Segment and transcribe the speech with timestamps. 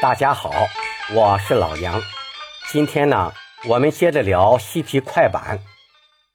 [0.00, 0.52] 大家好，
[1.12, 2.00] 我是老杨。
[2.70, 3.32] 今天呢，
[3.68, 5.58] 我们接着聊西皮快板。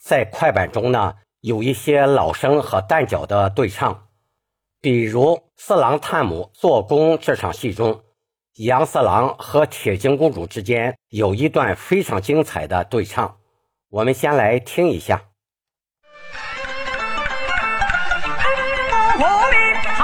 [0.00, 4.06] 在快板中呢，有一些老生和旦角的对唱，
[4.80, 5.24] 比如
[5.56, 8.04] 《四郎探母做工》这场戏中，
[8.58, 13.38] 杨四郎和铁镜公主之间有一段非常精彩的对唱。
[13.90, 15.27] 我们先来听一下。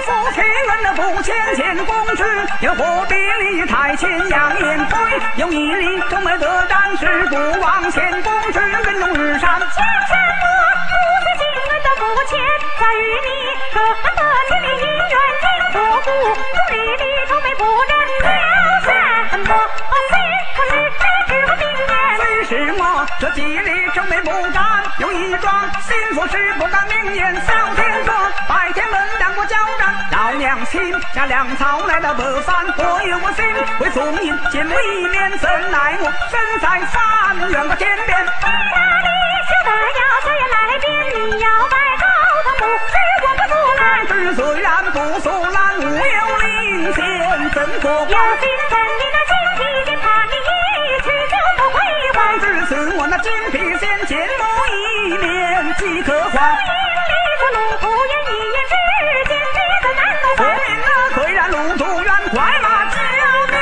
[0.00, 2.24] 夫妻恩爱不前见公主，
[2.60, 4.98] 又何必离台前扬言推？
[5.36, 8.58] 有一例都没得战事，不忘前公之
[23.20, 24.62] 这几里正没不敢
[24.98, 25.52] 有一桩？
[25.82, 28.14] 心腹是不敢明言，小天说
[28.46, 33.44] 白天门两国交战，老娘亲下粮草来到北方，我有我心
[33.80, 38.24] 为宋营见一面，怎奈我身在三远个天边。
[38.24, 39.08] 哪里
[39.48, 42.06] 晓得要小爷来边，你要拜高
[42.44, 42.94] 堂母，是
[43.24, 43.82] 我不阻拦。
[44.06, 48.10] 是虽然不阻拦，无有领先怎过关？
[48.10, 48.48] 有心
[52.68, 52.76] 还。
[52.76, 56.36] 只是我那金皮仙见我一面即可还。
[56.54, 58.74] 一里说路不远，一夜之
[59.26, 60.40] 间这个难都我翻。
[60.54, 62.96] 命啊，虽然路途远，快马救
[63.50, 63.56] 命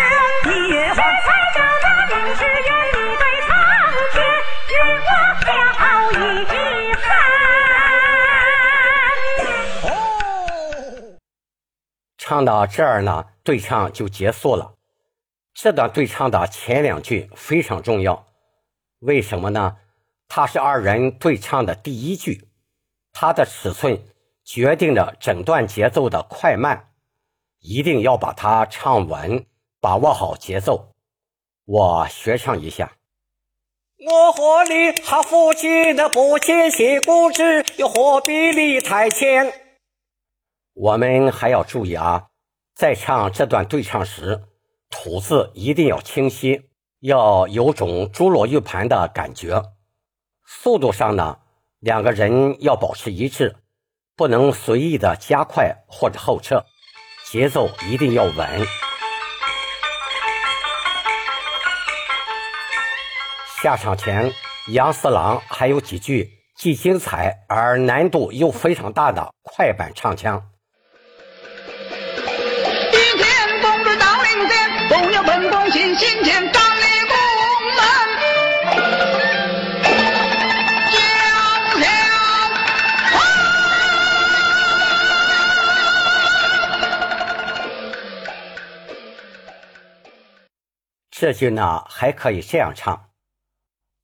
[0.45, 1.01] 你也这还。
[1.23, 3.51] 才叫他人是愿你对苍
[4.13, 4.15] 天
[4.69, 4.71] 与
[5.07, 5.09] 我
[6.13, 6.55] 了一
[6.95, 7.07] 番。
[9.85, 9.87] 哦。
[12.19, 14.73] 唱到这儿呢，对唱就结束了。
[15.55, 18.27] 这段对唱的前两句非常重要，
[19.01, 19.77] 为什么呢？
[20.29, 22.49] 它是二人对唱的第一句，
[23.13, 24.03] 它的尺寸
[24.45, 26.91] 决定着整段节奏的快慢，
[27.61, 29.47] 一定要把它唱稳，
[29.81, 30.95] 把握好节奏。
[31.65, 32.97] 我学唱一下。
[33.99, 39.53] 我和你他父亲的不谦谢公之，又何必离太前？
[40.75, 42.27] 我们还要注意啊，
[42.75, 44.43] 在唱这段对唱时，
[44.91, 46.69] 吐字一定要清晰，
[47.01, 49.63] 要有种珠落玉盘的感觉。
[50.45, 51.39] 速度上呢，
[51.81, 53.57] 两个人要保持一致，
[54.17, 56.65] 不能随意的加快或者后撤，
[57.31, 58.67] 节奏一定要稳。
[63.63, 64.33] 下场前，
[64.69, 70.51] 杨四郎还有几句既精彩而难度又非常大的快板唱腔。
[91.19, 93.09] 这句呢还可以这样唱：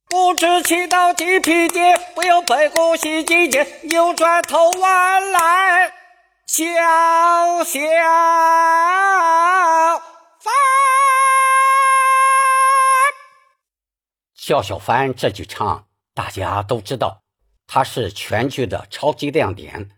[0.09, 5.93] 不知祈祷鸡皮街，不由北宫西季节，扭转头弯来，
[6.47, 6.63] 小
[7.63, 7.79] 小
[10.39, 10.51] 帆。
[14.33, 17.21] 笑小帆这句唱大家都知道，
[17.67, 19.91] 它是全剧的超级亮点，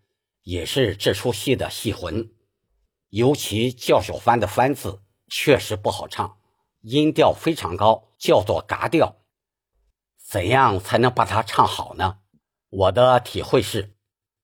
[0.43, 2.29] 也是这出戏的戏魂。
[3.11, 6.37] 尤其叫小帆的“帆”字确实不好唱，
[6.87, 9.15] 音调非常高，叫做嘎调。
[10.23, 12.19] 怎样才能把它唱好呢？
[12.69, 13.95] 我的体会是，“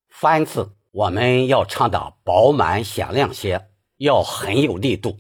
[0.10, 5.20] 翻”字我们要唱的饱满响亮些，要很有力度，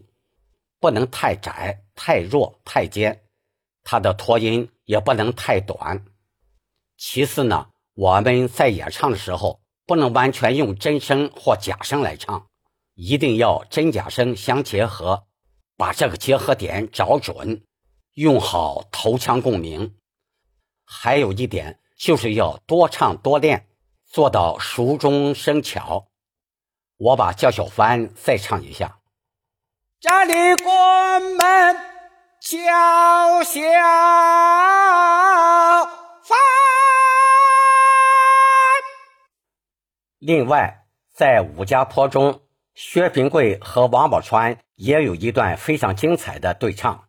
[0.80, 3.24] 不能太窄、太弱、太尖，
[3.84, 6.03] 它的拖音也不能太短。
[6.98, 12.48] 其次呢，我们在演唱的时候不能完全用真声或假声来唱。
[12.96, 15.28] 一定要真假声相结合，
[15.81, 17.64] 把这个结合点找准，
[18.14, 19.97] 用好头腔共鸣。
[20.86, 23.68] 还有一点就是要多唱多练，
[24.06, 26.12] 做到熟中生巧。
[26.97, 29.00] 我把叫小帆再唱一下：
[30.00, 31.76] 家里关门，
[32.40, 33.59] 叫小
[36.22, 36.38] 帆。
[40.20, 42.44] 另外，在武家坡中。
[42.73, 47.06] 薛平贵和王宝钏也有一段非常精彩的对唱：“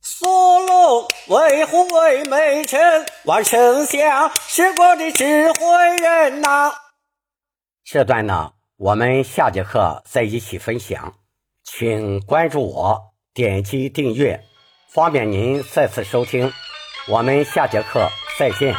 [0.00, 6.72] 苏龙为虎为美臣，望丞相是我的智慧人呐。”
[7.84, 11.14] 这段呢，我们下节课再一起分享，
[11.64, 14.44] 请关注我，点击订阅，
[14.88, 16.52] 方便您再次收听。
[17.08, 18.08] 我们下节课
[18.38, 18.74] 再见。